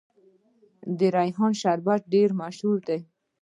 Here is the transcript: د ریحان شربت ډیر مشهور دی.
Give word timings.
د 0.97 0.99
ریحان 1.15 1.51
شربت 1.61 2.01
ډیر 2.13 2.29
مشهور 2.41 2.77
دی. 2.87 2.99